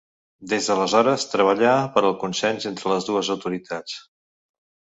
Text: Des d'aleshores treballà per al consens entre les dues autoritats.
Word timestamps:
Des 0.53 0.69
d'aleshores 0.69 1.25
treballà 1.33 1.75
per 1.97 2.03
al 2.09 2.17
consens 2.25 2.67
entre 2.73 2.93
les 2.95 3.09
dues 3.13 3.33
autoritats. 3.37 4.01